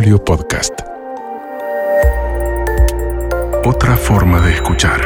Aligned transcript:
Podcast. 0.00 0.72
Otra 3.66 3.98
forma 3.98 4.40
de 4.40 4.54
escuchar. 4.54 4.98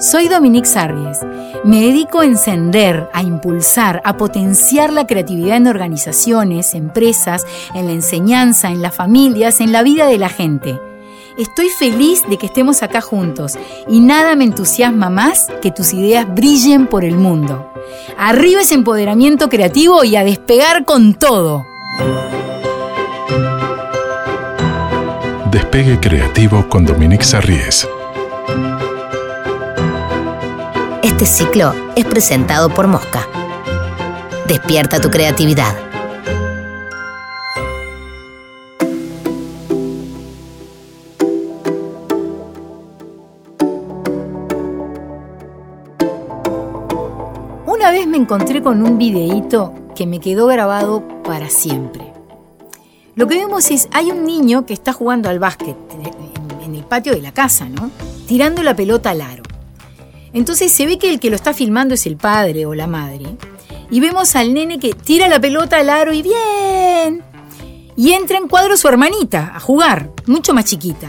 Soy 0.00 0.26
Dominique 0.26 0.66
Sarries. 0.66 1.20
Me 1.62 1.80
dedico 1.80 2.20
a 2.20 2.26
encender, 2.26 3.08
a 3.12 3.22
impulsar, 3.22 4.02
a 4.04 4.16
potenciar 4.16 4.92
la 4.92 5.06
creatividad 5.06 5.58
en 5.58 5.68
organizaciones, 5.68 6.74
empresas, 6.74 7.46
en 7.74 7.86
la 7.86 7.92
enseñanza, 7.92 8.70
en 8.70 8.82
las 8.82 8.96
familias, 8.96 9.60
en 9.60 9.70
la 9.70 9.84
vida 9.84 10.06
de 10.06 10.18
la 10.18 10.28
gente. 10.28 10.80
Estoy 11.38 11.70
feliz 11.70 12.22
de 12.28 12.36
que 12.36 12.46
estemos 12.46 12.82
acá 12.82 13.00
juntos 13.00 13.54
y 13.88 14.00
nada 14.00 14.36
me 14.36 14.44
entusiasma 14.44 15.08
más 15.08 15.48
que 15.62 15.70
tus 15.70 15.94
ideas 15.94 16.26
brillen 16.32 16.86
por 16.86 17.04
el 17.04 17.16
mundo. 17.16 17.72
Arriba 18.18 18.60
ese 18.60 18.74
empoderamiento 18.74 19.48
creativo 19.48 20.04
y 20.04 20.16
a 20.16 20.24
despegar 20.24 20.84
con 20.84 21.14
todo. 21.14 21.64
Despegue 25.50 25.98
Creativo 26.00 26.68
con 26.68 26.84
Dominique 26.84 27.24
Sarries. 27.24 27.88
Este 31.02 31.24
ciclo 31.24 31.74
es 31.96 32.04
presentado 32.04 32.68
por 32.68 32.88
Mosca. 32.88 33.26
Despierta 34.46 35.00
tu 35.00 35.10
creatividad. 35.10 35.91
Encontré 48.22 48.62
con 48.62 48.82
un 48.82 48.98
videíto 48.98 49.74
que 49.96 50.06
me 50.06 50.20
quedó 50.20 50.46
grabado 50.46 51.02
para 51.24 51.50
siempre. 51.50 52.12
Lo 53.14 53.26
que 53.26 53.34
vemos 53.34 53.70
es, 53.70 53.88
hay 53.92 54.10
un 54.10 54.24
niño 54.24 54.64
que 54.64 54.72
está 54.72 54.92
jugando 54.92 55.28
al 55.28 55.38
básquet 55.38 55.76
en 56.64 56.74
el 56.74 56.84
patio 56.84 57.12
de 57.12 57.20
la 57.20 57.32
casa, 57.32 57.68
¿no? 57.68 57.90
Tirando 58.26 58.62
la 58.62 58.74
pelota 58.74 59.10
al 59.10 59.20
aro. 59.20 59.42
Entonces 60.32 60.72
se 60.72 60.86
ve 60.86 60.98
que 60.98 61.10
el 61.10 61.20
que 61.20 61.30
lo 61.30 61.36
está 61.36 61.52
filmando 61.52 61.94
es 61.94 62.06
el 62.06 62.16
padre 62.16 62.64
o 62.64 62.74
la 62.74 62.86
madre. 62.86 63.36
Y 63.90 64.00
vemos 64.00 64.34
al 64.36 64.54
nene 64.54 64.78
que 64.78 64.94
tira 64.94 65.28
la 65.28 65.40
pelota 65.40 65.78
al 65.78 65.90
aro 65.90 66.12
y 66.14 66.22
bien. 66.22 67.22
Y 67.96 68.12
entra 68.12 68.38
en 68.38 68.48
cuadro 68.48 68.76
su 68.76 68.88
hermanita 68.88 69.52
a 69.54 69.60
jugar, 69.60 70.10
mucho 70.26 70.54
más 70.54 70.64
chiquita. 70.64 71.08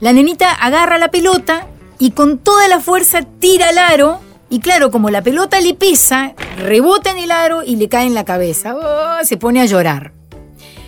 La 0.00 0.12
nenita 0.12 0.52
agarra 0.52 0.98
la 0.98 1.10
pelota 1.10 1.66
y 1.98 2.12
con 2.12 2.38
toda 2.38 2.68
la 2.68 2.80
fuerza 2.80 3.22
tira 3.22 3.68
al 3.68 3.78
aro. 3.78 4.20
Y 4.50 4.60
claro, 4.60 4.90
como 4.90 5.10
la 5.10 5.22
pelota 5.22 5.60
le 5.60 5.74
pesa, 5.74 6.34
rebota 6.58 7.10
en 7.10 7.18
el 7.18 7.30
aro 7.30 7.62
y 7.62 7.76
le 7.76 7.88
cae 7.88 8.06
en 8.06 8.14
la 8.14 8.24
cabeza. 8.24 8.74
Oh, 8.74 9.24
se 9.24 9.36
pone 9.36 9.60
a 9.60 9.66
llorar. 9.66 10.12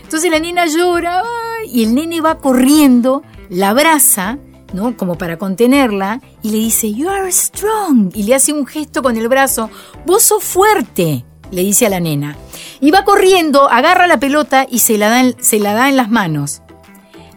Entonces 0.03 0.31
la 0.31 0.39
nena 0.39 0.67
llora 0.67 1.23
y 1.67 1.83
el 1.83 1.95
nene 1.95 2.21
va 2.21 2.39
corriendo, 2.39 3.23
la 3.49 3.71
abraza 3.71 4.39
¿no? 4.73 4.97
Como 4.97 5.17
para 5.17 5.39
contenerla, 5.39 6.21
y 6.43 6.51
le 6.51 6.59
dice, 6.59 6.93
You 6.93 7.09
are 7.09 7.31
strong. 7.31 8.11
Y 8.15 8.25
le 8.25 8.35
hace 8.35 8.53
un 8.53 8.67
gesto 8.67 9.03
con 9.03 9.17
el 9.17 9.29
brazo, 9.29 9.71
Vos 10.05 10.23
sos 10.23 10.45
fuerte, 10.45 11.25
le 11.51 11.63
dice 11.63 11.87
a 11.87 11.91
la 11.91 12.01
nena. 12.01 12.37
Y 12.81 12.91
va 12.91 13.05
corriendo, 13.05 13.71
agarra 13.71 14.07
la 14.07 14.21
pelota 14.21 14.67
y 14.71 14.81
se 14.81 14.99
la 14.99 15.09
da 15.09 15.21
en, 15.21 15.43
se 15.43 15.59
la 15.59 15.75
da 15.75 15.89
en 15.89 15.97
las 15.97 16.11
manos. 16.11 16.63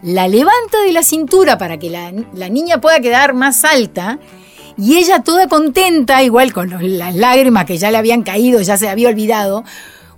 La 0.02 0.28
levanta 0.28 0.80
de 0.84 0.92
la 0.92 1.02
cintura 1.02 1.58
para 1.58 1.78
que 1.78 1.90
la, 1.90 2.12
la 2.32 2.48
niña 2.48 2.80
pueda 2.80 3.00
quedar 3.00 3.34
más 3.34 3.64
alta. 3.64 4.18
Y 4.80 4.96
ella 4.96 5.22
toda 5.22 5.46
contenta, 5.46 6.22
igual 6.22 6.54
con 6.54 6.70
las 6.98 7.14
lágrimas 7.14 7.66
que 7.66 7.76
ya 7.76 7.90
le 7.90 7.98
habían 7.98 8.22
caído, 8.22 8.62
ya 8.62 8.78
se 8.78 8.88
había 8.88 9.10
olvidado, 9.10 9.62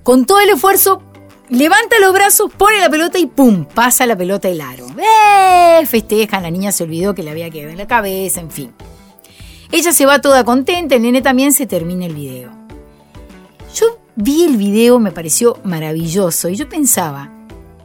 con 0.04 0.24
todo 0.24 0.38
el 0.38 0.50
esfuerzo 0.50 1.02
levanta 1.48 1.98
los 2.00 2.12
brazos, 2.12 2.52
pone 2.56 2.78
la 2.78 2.88
pelota 2.88 3.18
y 3.18 3.26
¡pum! 3.26 3.64
pasa 3.64 4.06
la 4.06 4.16
pelota 4.16 4.46
del 4.46 4.60
aro. 4.60 4.86
¡Eh! 4.98 5.84
Festejan, 5.84 6.44
la 6.44 6.50
niña 6.52 6.70
se 6.70 6.84
olvidó 6.84 7.12
que 7.12 7.24
le 7.24 7.32
había 7.32 7.50
quedado 7.50 7.72
en 7.72 7.78
la 7.78 7.88
cabeza, 7.88 8.40
en 8.40 8.52
fin. 8.52 8.72
Ella 9.72 9.90
se 9.90 10.06
va 10.06 10.20
toda 10.20 10.44
contenta, 10.44 10.94
el 10.94 11.02
nene 11.02 11.22
también 11.22 11.52
se 11.52 11.66
termina 11.66 12.06
el 12.06 12.14
video. 12.14 12.52
Yo 13.74 13.98
vi 14.14 14.44
el 14.44 14.56
video, 14.58 15.00
me 15.00 15.10
pareció 15.10 15.58
maravilloso 15.64 16.48
y 16.48 16.54
yo 16.54 16.68
pensaba, 16.68 17.32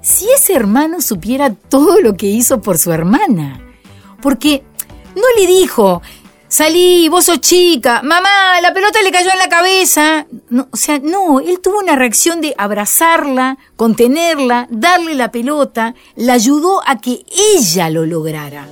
si 0.02 0.30
ese 0.30 0.54
hermano 0.54 1.02
supiera 1.02 1.56
todo 1.56 2.02
lo 2.02 2.16
que 2.16 2.28
hizo 2.28 2.62
por 2.62 2.78
su 2.78 2.92
hermana, 2.92 3.62
porque 4.22 4.64
no 5.16 5.24
le 5.40 5.48
dijo, 5.48 6.04
Salí, 6.50 7.10
vos 7.10 7.26
sos 7.26 7.42
chica, 7.42 8.02
mamá, 8.04 8.62
la 8.62 8.74
pelota 8.74 9.02
le 9.02 9.12
cayó 9.12 9.30
en 9.32 9.38
la 9.38 9.50
cabeza. 9.50 10.28
No, 10.50 10.70
o 10.72 10.78
sea, 10.78 10.98
no, 10.98 11.42
él 11.42 11.60
tuvo 11.62 11.80
una 11.80 11.98
reacción 11.98 12.40
de 12.40 12.56
abrazarla, 12.58 13.58
contenerla, 13.76 14.66
darle 14.70 15.14
la 15.16 15.30
pelota, 15.30 15.94
la 16.16 16.34
ayudó 16.34 16.82
a 16.88 17.00
que 17.02 17.26
ella 17.58 17.90
lo 17.90 18.06
lograra. 18.06 18.66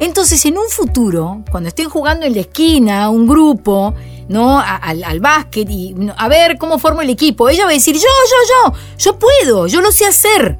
Entonces, 0.00 0.44
en 0.46 0.58
un 0.58 0.68
futuro, 0.68 1.44
cuando 1.48 1.68
estén 1.68 1.88
jugando 1.88 2.26
en 2.26 2.34
la 2.34 2.40
esquina, 2.40 3.08
un 3.08 3.28
grupo, 3.28 3.94
¿no? 4.28 4.58
al, 4.58 5.04
al 5.04 5.20
básquet 5.20 5.70
y 5.70 5.94
a 6.16 6.26
ver 6.28 6.58
cómo 6.58 6.80
formo 6.80 7.02
el 7.02 7.10
equipo, 7.10 7.48
ella 7.48 7.66
va 7.66 7.70
a 7.70 7.74
decir, 7.74 7.94
yo, 7.94 8.00
yo, 8.00 8.72
yo, 8.72 8.78
yo 8.98 9.18
puedo, 9.20 9.68
yo 9.68 9.80
lo 9.80 9.92
sé 9.92 10.06
hacer, 10.06 10.58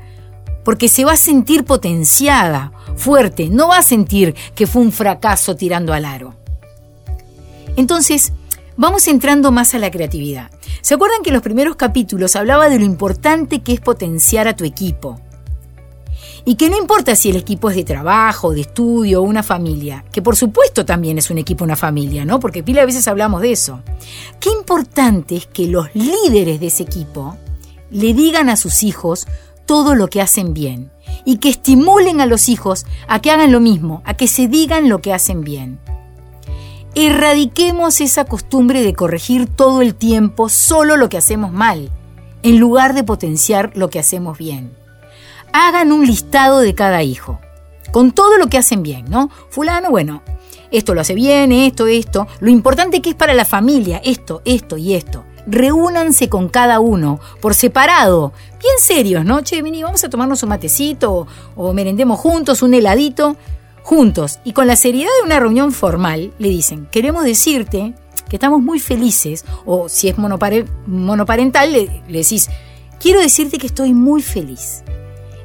porque 0.65 0.87
se 0.87 1.05
va 1.05 1.15
a 1.15 1.17
sentir 1.17 1.65
potenciada 1.65 2.71
fuerte, 2.97 3.49
no 3.49 3.69
va 3.69 3.79
a 3.79 3.83
sentir 3.83 4.35
que 4.55 4.67
fue 4.67 4.83
un 4.83 4.93
fracaso 4.93 5.57
tirando 5.57 5.93
al 5.93 6.05
aro. 6.05 6.35
Entonces, 7.77 8.33
vamos 8.77 9.09
entrando 9.09 9.51
más 9.51 9.75
a 9.75 9.79
la 9.79 9.91
creatividad. 9.91 10.51
¿Se 10.81 10.95
acuerdan 10.95 11.23
que 11.23 11.31
en 11.31 11.35
los 11.35 11.43
primeros 11.43 11.77
capítulos 11.77 12.37
hablaba 12.37 12.69
de 12.69 12.79
lo 12.79 12.85
importante 12.85 13.63
que 13.63 13.73
es 13.73 13.81
potenciar 13.81 14.49
a 14.49 14.57
tu 14.57 14.65
equipo? 14.65 15.21
Y 16.47 16.57
que 16.57 16.69
no 16.69 16.77
importa 16.77 17.17
si 17.17 17.31
el 17.31 17.37
equipo 17.37 17.71
es 17.71 17.77
de 17.77 17.85
trabajo, 17.85 18.53
de 18.53 18.61
estudio 18.61 19.21
o 19.21 19.25
una 19.25 19.43
familia, 19.43 20.05
que 20.13 20.21
por 20.21 20.37
supuesto 20.37 20.85
también 20.85 21.17
es 21.17 21.31
un 21.31 21.39
equipo, 21.39 21.65
una 21.65 21.75
familia, 21.75 22.27
¿no? 22.27 22.39
Porque 22.39 22.63
pila 22.63 22.83
a 22.83 22.87
veces 22.87 23.09
hablamos 23.09 23.41
de 23.41 23.53
eso. 23.53 23.81
Qué 24.41 24.51
importante 24.51 25.37
es 25.37 25.47
que 25.47 25.67
los 25.69 25.89
líderes 25.95 26.61
de 26.61 26.67
ese 26.67 26.83
equipo 26.83 27.39
le 27.91 28.13
digan 28.13 28.51
a 28.51 28.57
sus 28.57 28.83
hijos 28.83 29.27
todo 29.67 29.95
lo 29.95 30.09
que 30.09 30.21
hacen 30.21 30.55
bien 30.55 30.91
y 31.25 31.39
que 31.39 31.49
estimulen 31.49 32.21
a 32.21 32.27
los 32.27 32.49
hijos 32.49 32.87
a 33.09 33.21
que 33.21 33.31
hagan 33.31 33.53
lo 33.53 33.61
mismo, 33.61 34.03
a 34.05 34.15
que 34.15 34.29
se 34.29 34.49
digan 34.49 34.89
lo 34.89 35.01
que 35.01 35.13
hacen 35.13 35.43
bien. 35.43 35.79
Erradiquemos 36.95 38.01
esa 38.01 38.25
costumbre 38.25 38.83
de 38.83 38.95
corregir 38.95 39.49
todo 39.49 39.83
el 39.83 39.95
tiempo 39.95 40.49
solo 40.49 40.97
lo 40.97 41.09
que 41.09 41.19
hacemos 41.19 41.53
mal, 41.53 41.91
en 42.43 42.59
lugar 42.59 42.95
de 42.95 43.03
potenciar 43.03 43.73
lo 43.75 43.91
que 43.91 43.99
hacemos 43.99 44.39
bien. 44.39 44.73
Hagan 45.53 45.93
un 45.93 46.07
listado 46.07 46.61
de 46.61 46.75
cada 46.75 47.03
hijo, 47.03 47.41
con 47.93 48.13
todo 48.13 48.39
lo 48.39 48.47
que 48.47 48.59
hacen 48.59 48.83
bien, 48.83 49.07
¿no? 49.09 49.31
Fulano, 49.51 49.91
bueno, 49.91 50.23
esto 50.71 50.95
lo 50.95 51.01
hace 51.01 51.15
bien, 51.15 51.53
esto, 51.53 51.87
esto. 51.87 52.27
Lo 52.41 52.51
importante 52.51 53.01
que 53.03 53.11
es 53.11 53.17
para 53.17 53.35
la 53.35 53.45
familia, 53.45 54.01
esto, 54.05 54.43
esto 54.45 54.77
y 54.77 54.95
esto 54.95 55.25
reúnanse 55.47 56.29
con 56.29 56.49
cada 56.49 56.81
uno, 56.81 57.21
por 57.41 57.55
separado, 57.55 58.33
bien 58.61 58.75
serios, 58.79 59.25
¿no? 59.25 59.43
Che, 59.43 59.63
vení, 59.63 59.83
vamos 59.83 60.05
a 60.05 60.11
tomarnos 60.11 60.43
un 60.43 60.49
matecito 60.49 61.27
o, 61.57 61.73
merendemos 61.73 62.19
juntos, 62.19 62.63
un 62.63 62.75
heladito, 62.75 63.37
juntos. 63.83 64.41
Y 64.45 64.53
con 64.53 64.67
la 64.67 64.77
seriedad 64.77 65.11
de 65.21 65.27
una 65.27 65.41
reunión 65.41 65.73
formal, 65.73 66.33
le 66.39 66.49
dicen, 66.49 66.89
queremos 66.91 67.25
decirte 67.25 67.95
que 68.29 68.37
estamos 68.37 68.63
muy 68.63 68.81
felices, 68.81 69.45
o 69.67 69.89
si 69.89 70.09
es 70.09 70.17
monoparental, 70.19 71.73
le, 71.73 72.03
le 72.09 72.19
decís, 72.19 72.49
quiero 73.01 73.21
decirte 73.21 73.59
que 73.59 73.67
estoy 73.67 73.93
muy 73.93 74.23
feliz. 74.23 74.83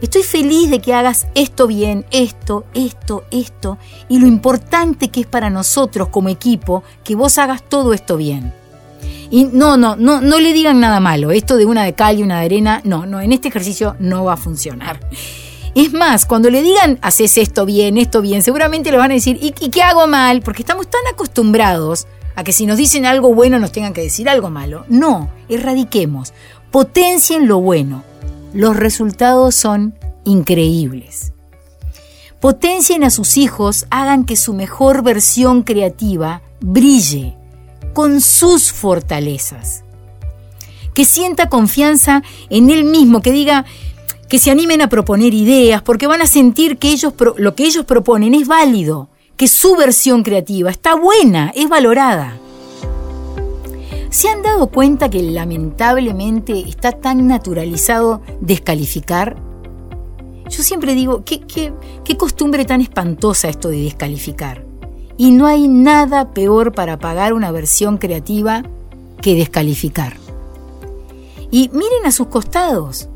Estoy 0.01 0.23
feliz 0.23 0.69
de 0.69 0.79
que 0.79 0.93
hagas 0.93 1.27
esto 1.35 1.67
bien, 1.67 2.05
esto, 2.11 2.63
esto, 2.73 3.25
esto, 3.31 3.77
y 4.07 4.19
lo 4.19 4.27
importante 4.27 5.09
que 5.09 5.19
es 5.21 5.27
para 5.27 5.49
nosotros 5.49 6.07
como 6.07 6.29
equipo 6.29 6.83
que 7.03 7.15
vos 7.15 7.37
hagas 7.37 7.61
todo 7.67 7.93
esto 7.93 8.15
bien. 8.15 8.53
Y 9.29 9.45
no, 9.45 9.77
no, 9.77 9.95
no, 9.95 10.21
no 10.21 10.39
le 10.39 10.53
digan 10.53 10.79
nada 10.79 10.99
malo. 10.99 11.31
Esto 11.31 11.57
de 11.57 11.65
una 11.65 11.83
de 11.83 11.93
cal 11.93 12.19
y 12.19 12.23
una 12.23 12.39
de 12.39 12.45
arena, 12.45 12.81
no, 12.83 13.05
no, 13.05 13.21
en 13.21 13.31
este 13.31 13.49
ejercicio 13.49 13.95
no 13.99 14.25
va 14.25 14.33
a 14.33 14.37
funcionar. 14.37 14.99
Es 15.75 15.93
más, 15.93 16.25
cuando 16.25 16.49
le 16.49 16.61
digan, 16.61 16.97
haces 17.01 17.37
esto 17.37 17.65
bien, 17.65 17.97
esto 17.97 18.21
bien, 18.21 18.41
seguramente 18.41 18.91
le 18.91 18.97
van 18.97 19.11
a 19.11 19.13
decir, 19.13 19.37
¿y, 19.41 19.51
qué 19.51 19.81
hago 19.81 20.07
mal? 20.07 20.41
Porque 20.41 20.63
estamos 20.63 20.89
tan 20.89 21.01
acostumbrados 21.11 22.07
a 22.35 22.43
que 22.43 22.53
si 22.53 22.65
nos 22.65 22.77
dicen 22.77 23.05
algo 23.05 23.33
bueno 23.33 23.59
nos 23.59 23.71
tengan 23.71 23.93
que 23.93 24.01
decir 24.01 24.29
algo 24.29 24.49
malo. 24.49 24.85
No, 24.89 25.29
erradiquemos, 25.47 26.33
potencien 26.71 27.47
lo 27.47 27.61
bueno. 27.61 28.03
Los 28.53 28.75
resultados 28.75 29.55
son 29.55 29.93
increíbles. 30.25 31.33
Potencien 32.39 33.03
a 33.03 33.09
sus 33.09 33.37
hijos, 33.37 33.85
hagan 33.91 34.25
que 34.25 34.37
su 34.37 34.53
mejor 34.53 35.03
versión 35.03 35.61
creativa 35.61 36.41
brille 36.61 37.37
con 37.93 38.21
sus 38.21 38.71
fortalezas. 38.71 39.83
Que 40.93 41.05
sienta 41.05 41.49
confianza 41.49 42.23
en 42.49 42.69
él 42.69 42.83
mismo, 42.83 43.21
que 43.21 43.31
diga 43.31 43.65
que 44.27 44.39
se 44.39 44.51
animen 44.51 44.81
a 44.81 44.89
proponer 44.89 45.33
ideas, 45.33 45.81
porque 45.81 46.07
van 46.07 46.21
a 46.21 46.27
sentir 46.27 46.77
que 46.77 46.89
ellos 46.89 47.13
lo 47.37 47.55
que 47.55 47.63
ellos 47.63 47.85
proponen 47.85 48.35
es 48.35 48.47
válido, 48.47 49.09
que 49.37 49.47
su 49.47 49.75
versión 49.75 50.23
creativa 50.23 50.69
está 50.69 50.95
buena, 50.95 51.51
es 51.55 51.67
valorada. 51.67 52.37
¿Se 54.09 54.27
han 54.27 54.41
dado 54.41 54.67
cuenta 54.67 55.09
que 55.09 55.21
lamentablemente 55.21 56.67
está 56.67 56.91
tan 56.91 57.27
naturalizado 57.27 58.21
descalificar? 58.41 59.37
Yo 60.49 60.63
siempre 60.63 60.95
digo, 60.95 61.23
¿qué, 61.23 61.41
qué, 61.41 61.71
qué 62.03 62.17
costumbre 62.17 62.65
tan 62.65 62.81
espantosa 62.81 63.49
esto 63.49 63.69
de 63.69 63.83
descalificar? 63.83 64.68
Y 65.19 65.31
no 65.31 65.47
hay 65.47 65.67
nada 65.67 66.31
peor 66.31 66.71
para 66.71 66.97
pagar 66.97 67.33
una 67.33 67.51
versión 67.51 67.97
creativa 67.97 68.63
que 69.21 69.35
descalificar. 69.35 70.15
Y 71.51 71.69
miren 71.73 72.05
a 72.05 72.11
sus 72.13 72.27
costados. 72.27 73.09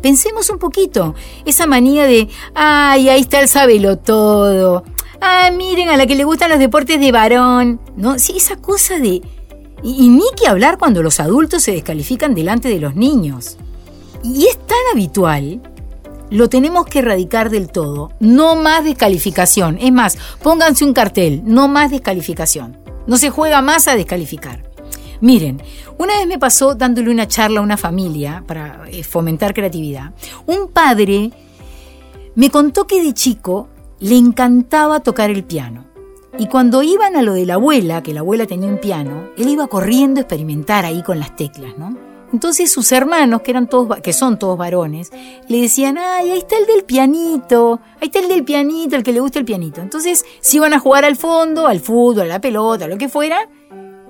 Pensemos 0.00 0.48
un 0.48 0.58
poquito. 0.58 1.14
Esa 1.44 1.66
manía 1.66 2.06
de, 2.06 2.30
ay, 2.54 3.10
ahí 3.10 3.20
está 3.20 3.40
el 3.40 3.48
sabelo 3.48 3.98
todo. 3.98 4.84
Ay, 5.20 5.54
miren 5.54 5.90
a 5.90 5.98
la 5.98 6.06
que 6.06 6.14
le 6.14 6.24
gustan 6.24 6.48
los 6.48 6.58
deportes 6.58 6.98
de 6.98 7.12
varón. 7.12 7.78
¿No? 7.94 8.18
Sí, 8.18 8.38
esa 8.38 8.56
cosa 8.56 8.98
de... 8.98 9.20
Y, 9.82 10.06
y 10.06 10.08
ni 10.08 10.24
que 10.34 10.48
hablar 10.48 10.78
cuando 10.78 11.02
los 11.02 11.20
adultos 11.20 11.62
se 11.62 11.72
descalifican 11.72 12.34
delante 12.34 12.70
de 12.70 12.80
los 12.80 12.96
niños. 12.96 13.58
Y 14.24 14.46
es 14.46 14.56
tan 14.66 14.78
habitual 14.94 15.60
lo 16.30 16.48
tenemos 16.48 16.86
que 16.86 17.00
erradicar 17.00 17.50
del 17.50 17.70
todo. 17.70 18.12
No 18.20 18.56
más 18.56 18.84
descalificación. 18.84 19.78
Es 19.80 19.92
más, 19.92 20.16
pónganse 20.42 20.84
un 20.84 20.92
cartel, 20.92 21.42
no 21.44 21.68
más 21.68 21.90
descalificación. 21.90 22.78
No 23.06 23.16
se 23.16 23.30
juega 23.30 23.60
más 23.60 23.88
a 23.88 23.96
descalificar. 23.96 24.70
Miren, 25.20 25.60
una 25.98 26.16
vez 26.16 26.26
me 26.26 26.38
pasó 26.38 26.74
dándole 26.74 27.10
una 27.10 27.28
charla 27.28 27.60
a 27.60 27.62
una 27.62 27.76
familia 27.76 28.42
para 28.46 28.84
eh, 28.88 29.02
fomentar 29.02 29.52
creatividad. 29.52 30.12
Un 30.46 30.68
padre 30.68 31.30
me 32.34 32.48
contó 32.50 32.86
que 32.86 33.02
de 33.02 33.12
chico 33.12 33.68
le 33.98 34.16
encantaba 34.16 35.00
tocar 35.00 35.30
el 35.30 35.44
piano. 35.44 35.84
Y 36.38 36.46
cuando 36.46 36.82
iban 36.82 37.16
a 37.16 37.22
lo 37.22 37.34
de 37.34 37.44
la 37.44 37.54
abuela, 37.54 38.02
que 38.02 38.14
la 38.14 38.20
abuela 38.20 38.46
tenía 38.46 38.70
un 38.70 38.78
piano, 38.78 39.28
él 39.36 39.48
iba 39.48 39.66
corriendo 39.66 40.20
a 40.20 40.22
experimentar 40.22 40.86
ahí 40.86 41.02
con 41.02 41.18
las 41.18 41.36
teclas, 41.36 41.76
¿no? 41.76 42.09
Entonces 42.32 42.70
sus 42.70 42.92
hermanos, 42.92 43.42
que 43.42 43.50
eran 43.50 43.66
todos, 43.66 44.00
que 44.00 44.12
son 44.12 44.38
todos 44.38 44.56
varones, 44.56 45.10
le 45.48 45.60
decían, 45.60 45.98
ay, 45.98 46.30
ahí 46.30 46.38
está 46.38 46.56
el 46.56 46.66
del 46.66 46.84
pianito, 46.84 47.80
ahí 48.00 48.06
está 48.06 48.20
el 48.20 48.28
del 48.28 48.44
pianito, 48.44 48.96
el 48.96 49.02
que 49.02 49.12
le 49.12 49.20
gusta 49.20 49.38
el 49.38 49.44
pianito. 49.44 49.80
Entonces 49.80 50.24
se 50.40 50.56
iban 50.56 50.72
a 50.72 50.78
jugar 50.78 51.04
al 51.04 51.16
fondo, 51.16 51.66
al 51.66 51.80
fútbol, 51.80 52.22
a 52.22 52.26
la 52.26 52.40
pelota, 52.40 52.86
lo 52.86 52.98
que 52.98 53.08
fuera, 53.08 53.48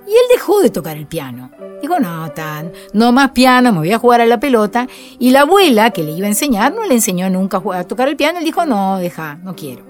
y 0.07 0.11
él 0.11 0.27
dejó 0.31 0.61
de 0.61 0.71
tocar 0.71 0.97
el 0.97 1.07
piano. 1.07 1.51
Digo, 1.81 1.99
no, 1.99 2.31
tan, 2.33 2.73
no 2.93 3.13
más 3.13 3.31
piano, 3.31 3.73
me 3.73 3.79
voy 3.79 3.93
a 3.93 3.99
jugar 3.99 4.21
a 4.21 4.27
la 4.27 4.41
pelota. 4.41 4.87
Y 5.19 5.31
la 5.31 5.43
abuela, 5.43 5.93
que 5.93 6.03
le 6.03 6.13
iba 6.13 6.27
a 6.27 6.31
enseñar, 6.31 6.75
no 6.75 6.85
le 6.85 6.95
enseñó 6.95 7.31
nunca 7.31 7.63
a 7.73 7.85
tocar 7.85 8.09
el 8.09 8.17
piano. 8.17 8.39
Él 8.39 8.45
dijo, 8.45 8.67
no, 8.67 8.99
deja, 8.99 9.37
no 9.37 9.55
quiero. 9.55 9.85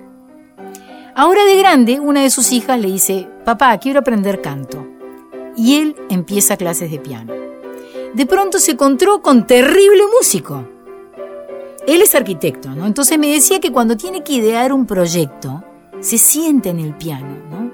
Ahora 1.15 1.44
de 1.44 1.56
grande, 1.56 2.00
una 2.00 2.23
de 2.23 2.31
sus 2.31 2.53
hijas 2.53 2.79
le 2.79 2.88
dice, 2.88 3.29
papá, 3.44 3.77
quiero 3.79 4.00
aprender 4.00 4.41
canto. 4.41 4.87
Y 5.56 5.77
él 5.77 5.97
empieza 6.11 6.56
clases 6.56 6.91
de 6.91 6.99
piano. 6.99 7.39
De 8.14 8.26
pronto 8.26 8.58
se 8.58 8.72
encontró 8.72 9.22
con 9.22 9.46
terrible 9.46 10.02
músico. 10.16 10.68
Él 11.86 12.02
es 12.02 12.14
arquitecto, 12.14 12.70
¿no? 12.70 12.86
Entonces 12.86 13.18
me 13.18 13.32
decía 13.32 13.60
que 13.60 13.72
cuando 13.72 13.96
tiene 13.96 14.22
que 14.22 14.34
idear 14.34 14.72
un 14.72 14.86
proyecto, 14.86 15.64
se 16.00 16.18
siente 16.18 16.70
en 16.70 16.80
el 16.80 16.94
piano, 16.94 17.36
¿no? 17.50 17.70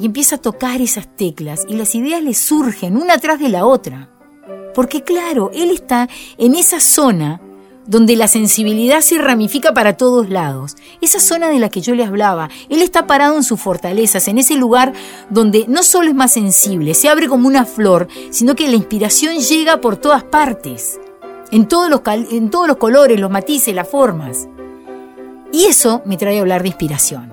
y 0.00 0.06
empieza 0.06 0.36
a 0.36 0.40
tocar 0.40 0.80
esas 0.80 1.14
teclas 1.14 1.66
y 1.68 1.74
las 1.74 1.94
ideas 1.94 2.22
le 2.22 2.32
surgen 2.32 2.96
una 2.96 3.18
tras 3.18 3.38
de 3.38 3.50
la 3.50 3.66
otra. 3.66 4.08
Porque 4.74 5.02
claro, 5.02 5.50
él 5.52 5.70
está 5.70 6.08
en 6.38 6.54
esa 6.54 6.80
zona 6.80 7.40
donde 7.90 8.14
la 8.14 8.28
sensibilidad 8.28 9.00
se 9.00 9.18
ramifica 9.18 9.74
para 9.74 9.96
todos 9.96 10.30
lados. 10.30 10.76
Esa 11.00 11.18
zona 11.18 11.48
de 11.48 11.58
la 11.58 11.70
que 11.70 11.80
yo 11.80 11.96
le 11.96 12.04
hablaba. 12.04 12.48
Él 12.68 12.82
está 12.82 13.08
parado 13.08 13.36
en 13.36 13.42
sus 13.42 13.60
fortalezas, 13.60 14.28
en 14.28 14.38
ese 14.38 14.54
lugar 14.54 14.92
donde 15.28 15.66
no 15.66 15.82
solo 15.82 16.08
es 16.08 16.14
más 16.14 16.32
sensible, 16.32 16.94
se 16.94 17.08
abre 17.08 17.26
como 17.26 17.48
una 17.48 17.64
flor, 17.66 18.06
sino 18.30 18.54
que 18.54 18.68
la 18.68 18.76
inspiración 18.76 19.38
llega 19.38 19.80
por 19.80 19.96
todas 19.96 20.22
partes, 20.22 21.00
en 21.50 21.66
todos 21.66 21.90
los, 21.90 22.00
en 22.06 22.48
todos 22.48 22.68
los 22.68 22.76
colores, 22.76 23.18
los 23.18 23.30
matices, 23.30 23.74
las 23.74 23.88
formas. 23.88 24.48
Y 25.52 25.64
eso 25.64 26.00
me 26.04 26.16
trae 26.16 26.38
a 26.38 26.42
hablar 26.42 26.62
de 26.62 26.68
inspiración. 26.68 27.32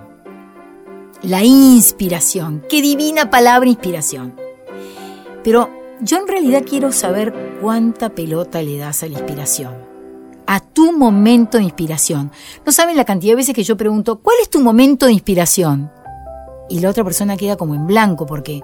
La 1.22 1.44
inspiración. 1.44 2.64
Qué 2.68 2.82
divina 2.82 3.30
palabra 3.30 3.70
inspiración. 3.70 4.34
Pero 5.44 5.70
yo 6.02 6.18
en 6.18 6.28
realidad 6.28 6.64
quiero 6.68 6.92
saber 6.92 7.60
cuánta 7.62 8.10
pelota 8.10 8.64
le 8.64 8.80
das 8.80 9.04
a 9.04 9.08
la 9.08 9.20
inspiración. 9.20 9.97
A 10.48 10.60
tu 10.60 10.98
momento 10.98 11.58
de 11.58 11.66
inspiración. 11.66 12.32
No 12.66 12.72
saben 12.72 12.98
la 12.98 13.06
cantidad 13.06 13.34
de 13.34 13.38
veces 13.38 13.54
que 13.54 13.64
yo 13.64 13.78
pregunto, 13.78 14.20
¿cuál 14.20 14.38
es 14.42 14.50
tu 14.50 14.60
momento 14.62 15.06
de 15.06 15.14
inspiración? 15.14 15.92
Y 16.70 16.80
la 16.80 16.90
otra 16.90 17.04
persona 17.04 17.38
queda 17.38 17.58
como 17.58 17.76
en 17.76 17.86
blanco 17.86 18.26
porque, 18.26 18.62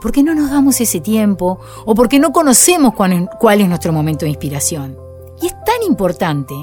porque 0.00 0.22
no 0.22 0.34
nos 0.34 0.50
damos 0.50 0.80
ese 0.80 1.00
tiempo 1.00 1.58
o 1.84 1.94
porque 1.94 2.18
no 2.18 2.32
conocemos 2.32 2.94
cuál, 2.94 3.28
cuál 3.38 3.60
es 3.60 3.68
nuestro 3.68 3.92
momento 3.92 4.24
de 4.24 4.30
inspiración. 4.30 4.96
Y 5.42 5.46
es 5.46 5.52
tan 5.64 5.82
importante. 5.86 6.54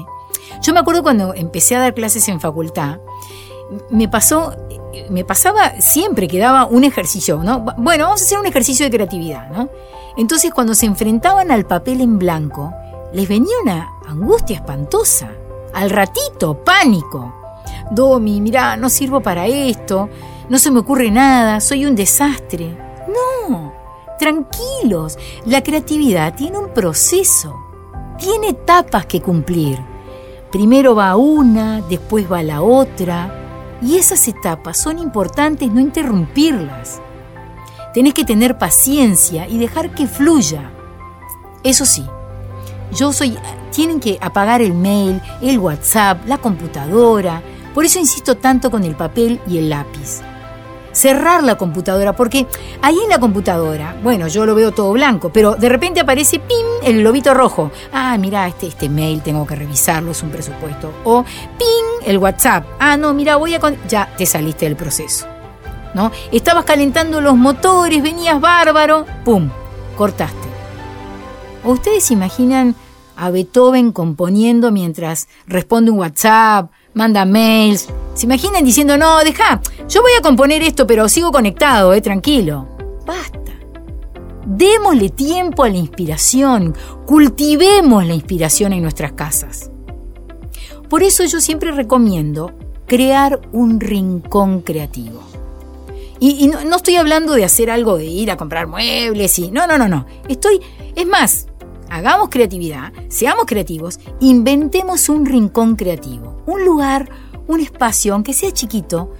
Yo 0.62 0.72
me 0.72 0.80
acuerdo 0.80 1.02
cuando 1.02 1.34
empecé 1.34 1.76
a 1.76 1.80
dar 1.80 1.94
clases 1.94 2.28
en 2.28 2.40
facultad, 2.40 2.98
me 3.90 4.08
pasó 4.08 4.54
me 5.10 5.24
pasaba 5.24 5.80
siempre 5.80 6.28
que 6.28 6.38
daba 6.38 6.66
un 6.66 6.84
ejercicio, 6.84 7.42
¿no? 7.42 7.60
Bueno, 7.78 8.04
vamos 8.04 8.22
a 8.22 8.24
hacer 8.24 8.38
un 8.38 8.46
ejercicio 8.46 8.86
de 8.86 8.90
creatividad, 8.90 9.50
¿no? 9.50 9.68
Entonces 10.16 10.52
cuando 10.52 10.74
se 10.74 10.86
enfrentaban 10.86 11.50
al 11.50 11.66
papel 11.66 12.00
en 12.00 12.18
blanco, 12.18 12.72
les 13.12 13.28
venía 13.28 13.54
una 13.62 13.93
angustia 14.06 14.56
espantosa. 14.56 15.30
Al 15.72 15.90
ratito, 15.90 16.62
pánico. 16.64 17.34
Domi, 17.90 18.40
mira, 18.40 18.76
no 18.76 18.88
sirvo 18.88 19.20
para 19.20 19.46
esto, 19.46 20.08
no 20.48 20.58
se 20.58 20.70
me 20.70 20.80
ocurre 20.80 21.10
nada, 21.10 21.60
soy 21.60 21.86
un 21.86 21.94
desastre. 21.94 22.76
No, 23.08 23.72
tranquilos, 24.18 25.18
la 25.46 25.62
creatividad 25.62 26.34
tiene 26.34 26.58
un 26.58 26.70
proceso, 26.70 27.54
tiene 28.18 28.48
etapas 28.48 29.06
que 29.06 29.20
cumplir. 29.20 29.78
Primero 30.50 30.94
va 30.94 31.16
una, 31.16 31.80
después 31.82 32.30
va 32.30 32.42
la 32.42 32.62
otra, 32.62 33.78
y 33.82 33.96
esas 33.96 34.26
etapas 34.28 34.78
son 34.78 34.98
importantes 34.98 35.70
no 35.70 35.80
interrumpirlas. 35.80 37.00
Tenés 37.92 38.14
que 38.14 38.24
tener 38.24 38.56
paciencia 38.58 39.46
y 39.48 39.58
dejar 39.58 39.90
que 39.90 40.06
fluya. 40.06 40.70
Eso 41.62 41.84
sí, 41.84 42.04
yo 42.92 43.12
soy, 43.12 43.38
tienen 43.74 44.00
que 44.00 44.18
apagar 44.20 44.62
el 44.62 44.72
mail, 44.72 45.20
el 45.42 45.58
WhatsApp, 45.58 46.26
la 46.26 46.38
computadora. 46.38 47.42
Por 47.74 47.84
eso 47.84 47.98
insisto 47.98 48.36
tanto 48.36 48.70
con 48.70 48.84
el 48.84 48.94
papel 48.94 49.40
y 49.48 49.58
el 49.58 49.70
lápiz 49.70 50.22
cerrar 50.94 51.42
la 51.42 51.56
computadora, 51.56 52.14
porque 52.14 52.46
ahí 52.80 52.96
en 53.02 53.10
la 53.10 53.18
computadora, 53.18 53.96
bueno, 54.02 54.28
yo 54.28 54.46
lo 54.46 54.54
veo 54.54 54.72
todo 54.72 54.92
blanco, 54.92 55.30
pero 55.30 55.56
de 55.56 55.68
repente 55.68 56.00
aparece 56.00 56.38
¡pim! 56.38 56.66
el 56.82 57.02
lobito 57.02 57.34
rojo. 57.34 57.70
Ah, 57.92 58.16
mira, 58.16 58.46
este, 58.46 58.68
este 58.68 58.88
mail 58.88 59.20
tengo 59.20 59.46
que 59.46 59.56
revisarlo, 59.56 60.12
es 60.12 60.22
un 60.22 60.30
presupuesto. 60.30 60.92
O 61.04 61.24
¡ping! 61.24 62.06
el 62.06 62.18
WhatsApp. 62.18 62.64
Ah, 62.78 62.96
no, 62.96 63.12
mira, 63.12 63.36
voy 63.36 63.54
a... 63.54 63.60
Ya 63.88 64.14
te 64.16 64.24
saliste 64.24 64.66
del 64.66 64.76
proceso. 64.76 65.26
¿No? 65.94 66.10
Estabas 66.32 66.64
calentando 66.64 67.20
los 67.20 67.36
motores, 67.36 68.02
venías 68.02 68.40
bárbaro, 68.40 69.04
¡pum! 69.24 69.50
Cortaste. 69.96 70.48
¿O 71.62 71.72
ustedes 71.72 72.10
imaginan 72.10 72.74
a 73.16 73.30
Beethoven 73.30 73.92
componiendo 73.92 74.70
mientras 74.70 75.28
responde 75.46 75.90
un 75.90 75.98
WhatsApp, 75.98 76.70
manda 76.94 77.24
mails. 77.24 77.88
¿Se 78.14 78.26
imaginan 78.26 78.64
diciendo, 78.64 78.96
no, 78.96 79.22
deja, 79.24 79.60
yo 79.88 80.02
voy 80.02 80.12
a 80.18 80.22
componer 80.22 80.62
esto, 80.62 80.86
pero 80.86 81.08
sigo 81.08 81.32
conectado, 81.32 81.92
eh, 81.92 82.00
tranquilo? 82.00 82.68
Basta. 83.06 83.40
Démosle 84.46 85.10
tiempo 85.10 85.64
a 85.64 85.68
la 85.68 85.76
inspiración, 85.76 86.76
cultivemos 87.06 88.06
la 88.06 88.14
inspiración 88.14 88.72
en 88.72 88.82
nuestras 88.82 89.12
casas. 89.12 89.70
Por 90.88 91.02
eso 91.02 91.24
yo 91.24 91.40
siempre 91.40 91.72
recomiendo 91.72 92.52
crear 92.86 93.40
un 93.52 93.80
rincón 93.80 94.60
creativo. 94.60 95.22
Y, 96.20 96.46
no, 96.46 96.64
no, 96.64 96.76
estoy 96.76 96.96
hablando 96.96 97.34
de 97.34 97.44
hacer 97.44 97.70
algo 97.70 97.98
de 97.98 98.06
ir 98.06 98.30
a 98.30 98.36
comprar 98.36 98.66
muebles 98.66 99.38
y... 99.38 99.50
No, 99.50 99.66
no, 99.66 99.76
no, 99.76 99.88
no. 99.88 100.06
Estoy... 100.26 100.60
Es 100.94 101.06
más, 101.06 101.48
hagamos 101.94 102.28
creatividad, 102.28 102.92
seamos 103.08 103.44
creativos, 103.46 104.00
inventemos 104.18 105.08
un 105.08 105.24
rincón 105.24 105.76
creativo, 105.76 106.42
un 106.44 106.64
lugar, 106.64 107.08
un 107.46 107.60
espacio, 107.60 108.14
aunque 108.14 108.32
sea 108.32 108.50
chiquito, 108.50 109.12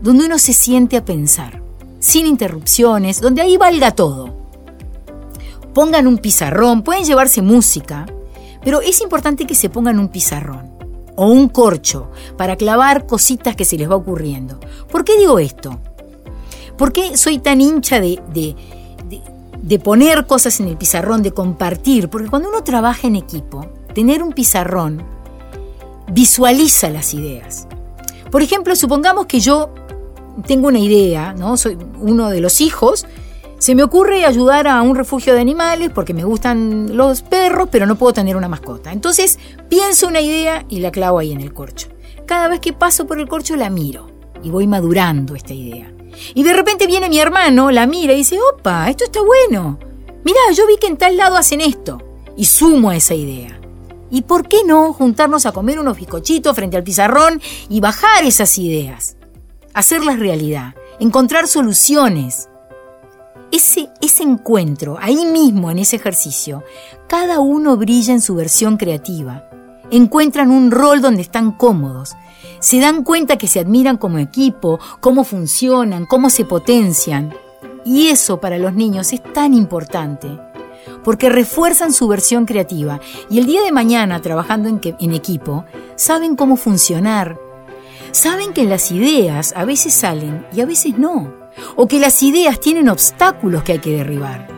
donde 0.00 0.24
uno 0.24 0.38
se 0.38 0.54
siente 0.54 0.96
a 0.96 1.04
pensar, 1.04 1.62
sin 1.98 2.24
interrupciones, 2.24 3.20
donde 3.20 3.42
ahí 3.42 3.58
valga 3.58 3.90
todo. 3.90 4.34
Pongan 5.74 6.06
un 6.06 6.16
pizarrón, 6.16 6.82
pueden 6.82 7.04
llevarse 7.04 7.42
música, 7.42 8.06
pero 8.64 8.80
es 8.80 9.02
importante 9.02 9.46
que 9.46 9.54
se 9.54 9.68
pongan 9.68 9.98
un 9.98 10.08
pizarrón 10.08 10.70
o 11.16 11.26
un 11.26 11.50
corcho 11.50 12.10
para 12.38 12.56
clavar 12.56 13.06
cositas 13.06 13.56
que 13.56 13.66
se 13.66 13.76
les 13.76 13.90
va 13.90 13.96
ocurriendo. 13.96 14.58
¿Por 14.90 15.04
qué 15.04 15.18
digo 15.18 15.38
esto? 15.38 15.78
¿Por 16.78 16.94
qué 16.94 17.18
soy 17.18 17.38
tan 17.40 17.60
hincha 17.60 18.00
de, 18.00 18.22
de 18.32 18.56
de 19.62 19.78
poner 19.78 20.26
cosas 20.26 20.58
en 20.60 20.68
el 20.68 20.76
pizarrón, 20.76 21.22
de 21.22 21.32
compartir, 21.32 22.08
porque 22.08 22.28
cuando 22.28 22.48
uno 22.48 22.64
trabaja 22.64 23.06
en 23.06 23.16
equipo, 23.16 23.66
tener 23.94 24.22
un 24.22 24.32
pizarrón 24.32 25.02
visualiza 26.10 26.90
las 26.90 27.14
ideas. 27.14 27.68
Por 28.30 28.42
ejemplo, 28.42 28.74
supongamos 28.74 29.26
que 29.26 29.40
yo 29.40 29.70
tengo 30.46 30.68
una 30.68 30.78
idea, 30.78 31.32
¿no? 31.34 31.56
Soy 31.56 31.78
uno 32.00 32.30
de 32.30 32.40
los 32.40 32.60
hijos, 32.60 33.06
Se 33.58 33.76
me 33.76 33.84
ocurre 33.84 34.24
ayudar 34.24 34.66
a 34.66 34.82
un 34.82 34.96
refugio 34.96 35.34
de 35.34 35.40
animales 35.40 35.92
porque 35.94 36.12
me 36.14 36.24
gustan 36.24 36.96
los 36.96 37.22
perros, 37.22 37.68
pero 37.70 37.86
no 37.86 37.94
puedo 37.94 38.12
tener 38.12 38.36
una 38.36 38.48
mascota. 38.48 38.90
Entonces 38.90 39.38
pienso 39.68 40.08
una 40.08 40.20
idea 40.20 40.64
y 40.68 40.80
la 40.80 40.90
clavo 40.90 41.20
ahí 41.20 41.30
en 41.30 41.40
el 41.40 41.54
corcho. 41.54 41.86
Cada 42.26 42.48
vez 42.48 42.58
que 42.58 42.72
paso 42.72 43.06
por 43.06 43.20
el 43.20 43.28
corcho 43.28 43.54
la 43.54 43.70
miro 43.70 44.11
y 44.42 44.50
voy 44.50 44.66
madurando 44.66 45.34
esta 45.34 45.54
idea. 45.54 45.92
Y 46.34 46.42
de 46.42 46.52
repente 46.52 46.86
viene 46.86 47.08
mi 47.08 47.18
hermano, 47.18 47.70
la 47.70 47.86
mira 47.86 48.12
y 48.12 48.18
dice, 48.18 48.38
opa, 48.40 48.88
esto 48.90 49.04
está 49.04 49.20
bueno. 49.22 49.78
Mirá, 50.24 50.40
yo 50.54 50.66
vi 50.66 50.76
que 50.76 50.86
en 50.86 50.96
tal 50.96 51.16
lado 51.16 51.36
hacen 51.36 51.60
esto. 51.60 52.02
Y 52.36 52.44
sumo 52.44 52.90
a 52.90 52.96
esa 52.96 53.14
idea. 53.14 53.60
¿Y 54.10 54.22
por 54.22 54.46
qué 54.46 54.58
no 54.64 54.92
juntarnos 54.92 55.46
a 55.46 55.52
comer 55.52 55.78
unos 55.78 55.96
bizcochitos 55.96 56.54
frente 56.54 56.76
al 56.76 56.82
pizarrón 56.82 57.40
y 57.68 57.80
bajar 57.80 58.24
esas 58.24 58.58
ideas? 58.58 59.16
Hacerlas 59.74 60.18
realidad, 60.18 60.74
encontrar 61.00 61.48
soluciones. 61.48 62.48
Ese, 63.50 63.88
ese 64.00 64.22
encuentro, 64.22 64.98
ahí 65.00 65.24
mismo 65.24 65.70
en 65.70 65.78
ese 65.78 65.96
ejercicio, 65.96 66.62
cada 67.08 67.40
uno 67.40 67.76
brilla 67.76 68.12
en 68.12 68.20
su 68.20 68.34
versión 68.34 68.76
creativa. 68.76 69.48
Encuentran 69.92 70.50
un 70.50 70.72
rol 70.72 71.00
donde 71.00 71.22
están 71.22 71.52
cómodos. 71.52 72.16
Se 72.58 72.80
dan 72.80 73.04
cuenta 73.04 73.38
que 73.38 73.46
se 73.46 73.60
admiran 73.60 73.96
como 73.96 74.18
equipo, 74.18 74.80
cómo 74.98 75.22
funcionan, 75.22 76.06
cómo 76.06 76.30
se 76.30 76.44
potencian. 76.44 77.32
Y 77.84 78.08
eso 78.08 78.40
para 78.40 78.58
los 78.58 78.74
niños 78.74 79.12
es 79.12 79.22
tan 79.22 79.54
importante 79.54 80.28
porque 81.04 81.28
refuerzan 81.28 81.92
su 81.92 82.08
versión 82.08 82.46
creativa 82.46 83.00
y 83.30 83.38
el 83.38 83.46
día 83.46 83.62
de 83.62 83.72
mañana, 83.72 84.20
trabajando 84.20 84.68
en, 84.68 85.12
equipo, 85.12 85.64
saben 85.96 86.36
cómo 86.36 86.56
funcionar. 86.56 87.38
Saben 88.12 88.52
que 88.52 88.64
las 88.64 88.92
ideas 88.92 89.54
a 89.56 89.64
veces 89.64 89.94
salen 89.94 90.46
y 90.52 90.60
a 90.60 90.66
veces 90.66 90.98
no, 90.98 91.32
o 91.76 91.86
que 91.88 91.98
las 91.98 92.22
ideas 92.22 92.60
tienen 92.60 92.88
obstáculos 92.88 93.62
que 93.62 93.72
hay 93.72 93.78
que 93.78 93.96
derribar. 93.96 94.48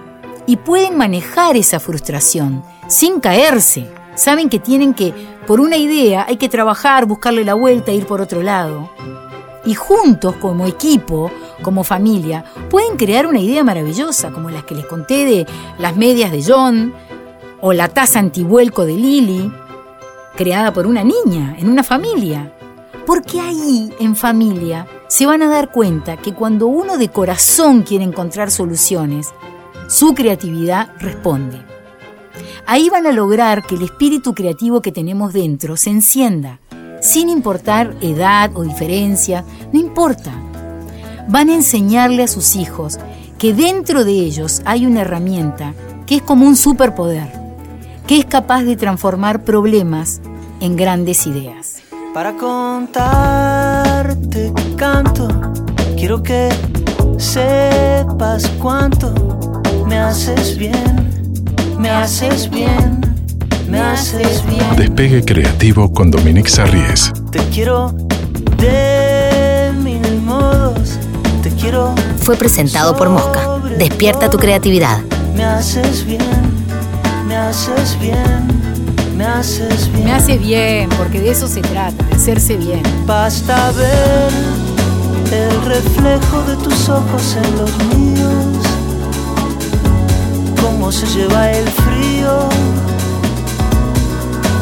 Y 0.46 0.56
pueden 0.56 0.96
manejar 0.96 1.56
esa 1.56 1.80
frustración 1.80 2.62
sin 2.88 3.20
caerse. 3.20 3.88
Saben 4.14 4.48
que 4.48 4.58
tienen 4.58 4.94
que, 4.94 5.12
por 5.46 5.60
una 5.60 5.76
idea, 5.76 6.24
hay 6.28 6.36
que 6.36 6.48
trabajar, 6.48 7.06
buscarle 7.06 7.44
la 7.44 7.54
vuelta, 7.54 7.92
ir 7.92 8.06
por 8.06 8.20
otro 8.20 8.42
lado 8.42 8.90
y 9.66 9.74
juntos, 9.74 10.36
como 10.36 10.66
equipo, 10.66 11.30
como 11.62 11.84
familia, 11.84 12.44
pueden 12.70 12.96
crear 12.96 13.26
una 13.26 13.40
idea 13.40 13.64
maravillosa, 13.64 14.30
como 14.30 14.50
las 14.50 14.64
que 14.64 14.74
les 14.74 14.86
conté 14.86 15.24
de 15.24 15.46
las 15.78 15.96
medias 15.96 16.30
de 16.30 16.44
John 16.46 16.92
o 17.60 17.72
la 17.72 17.88
taza 17.88 18.18
antivuelco 18.18 18.84
de 18.84 18.94
Lily, 18.94 19.52
creada 20.36 20.72
por 20.72 20.86
una 20.86 21.02
niña, 21.02 21.56
en 21.58 21.68
una 21.68 21.82
familia. 21.82 22.52
Porque 23.06 23.40
ahí, 23.40 23.92
en 23.98 24.16
familia, 24.16 24.86
se 25.08 25.26
van 25.26 25.42
a 25.42 25.48
dar 25.48 25.70
cuenta 25.70 26.16
que 26.16 26.34
cuando 26.34 26.66
uno 26.66 26.96
de 26.96 27.08
corazón 27.08 27.82
quiere 27.82 28.04
encontrar 28.04 28.50
soluciones, 28.50 29.32
su 29.88 30.14
creatividad 30.14 30.88
responde. 30.98 31.73
Ahí 32.66 32.88
van 32.88 33.06
a 33.06 33.12
lograr 33.12 33.62
que 33.62 33.74
el 33.74 33.82
espíritu 33.82 34.34
creativo 34.34 34.80
que 34.80 34.92
tenemos 34.92 35.32
dentro 35.32 35.76
se 35.76 35.90
encienda 35.90 36.60
sin 37.04 37.28
importar 37.28 37.94
edad 38.00 38.50
o 38.54 38.62
diferencia, 38.62 39.44
no 39.72 39.78
importa. 39.78 40.32
Van 41.28 41.50
a 41.50 41.54
enseñarle 41.54 42.22
a 42.22 42.28
sus 42.28 42.56
hijos 42.56 42.98
que 43.36 43.52
dentro 43.52 44.04
de 44.04 44.12
ellos 44.12 44.62
hay 44.64 44.86
una 44.86 45.02
herramienta 45.02 45.74
que 46.06 46.16
es 46.16 46.22
como 46.22 46.46
un 46.46 46.56
superpoder, 46.56 47.30
que 48.06 48.18
es 48.18 48.24
capaz 48.24 48.62
de 48.62 48.76
transformar 48.76 49.44
problemas 49.44 50.22
en 50.60 50.76
grandes 50.76 51.26
ideas. 51.26 51.82
Para 52.14 52.34
contarte 52.36 52.94
canto, 54.76 55.28
quiero 55.96 56.22
que 56.22 56.48
sepas 57.18 58.48
cuánto 58.60 59.12
me 59.86 59.98
haces 59.98 60.56
bien, 60.56 61.10
me 61.84 61.90
haces 61.90 62.48
bien 62.48 63.00
me 63.68 63.78
haces 63.78 64.42
bien. 64.46 64.76
Despegue 64.76 65.22
creativo 65.22 65.92
con 65.92 66.10
Dominique 66.10 66.48
Sarries. 66.48 67.12
Te 67.30 67.40
quiero 67.48 67.92
de 68.58 69.70
mil 69.82 70.22
modos. 70.22 70.98
Te 71.42 71.50
quiero. 71.50 71.94
Fue 72.22 72.36
presentado 72.36 72.96
por 72.96 73.10
Mosca. 73.10 73.58
Despierta 73.78 74.30
tu 74.30 74.38
creatividad. 74.38 75.00
Me 75.36 75.44
haces 75.44 76.06
bien. 76.06 76.20
Me 77.26 77.36
haces 77.36 77.98
bien. 78.00 78.46
Me 79.16 79.26
haces 79.26 79.92
bien. 79.92 80.04
Me 80.04 80.12
haces 80.12 80.40
bien, 80.40 80.88
porque 80.96 81.20
de 81.20 81.30
eso 81.32 81.48
se 81.48 81.60
trata, 81.60 82.04
de 82.04 82.14
hacerse 82.14 82.56
bien. 82.56 82.82
Basta 83.06 83.72
ver 83.72 84.32
el 85.32 85.62
reflejo 85.64 86.42
de 86.44 86.56
tus 86.62 86.88
ojos 86.88 87.36
en 87.36 87.56
los 87.58 87.78
míos. 87.96 88.43
Cómo 90.84 90.92
se 90.92 91.06
lleva 91.18 91.50
el 91.50 91.66
frío 91.66 92.46